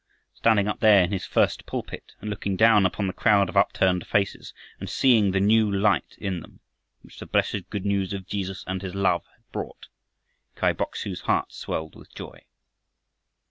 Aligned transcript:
Standing 0.33 0.67
up 0.67 0.79
there 0.79 1.03
in 1.03 1.11
his 1.11 1.27
first 1.27 1.67
pulpit 1.67 2.13
and 2.21 2.27
looking 2.31 2.55
down 2.55 2.87
upon 2.87 3.05
the 3.05 3.13
crowd 3.13 3.49
of 3.49 3.55
upturned 3.55 4.07
faces, 4.07 4.51
and 4.79 4.89
seeing 4.89 5.29
the 5.29 5.39
new 5.39 5.71
light 5.71 6.15
in 6.17 6.39
them 6.39 6.59
which 7.03 7.19
the 7.19 7.27
blessed 7.27 7.69
good 7.69 7.85
news 7.85 8.11
of 8.11 8.25
Jesus 8.25 8.63
and 8.65 8.81
his 8.81 8.95
love 8.95 9.23
had 9.35 9.47
brought, 9.51 9.89
Kai 10.55 10.73
Bok 10.73 10.95
su's 10.95 11.21
heart 11.21 11.53
swelled 11.53 11.95
with 11.95 12.15
joy. 12.15 12.43